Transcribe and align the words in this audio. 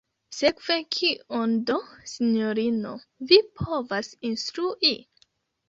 Sekve 0.35 0.77
kion 0.95 1.53
do, 1.71 1.75
sinjorino, 2.13 2.95
vi 3.33 3.41
povas 3.63 4.13
instrui? 4.33 4.95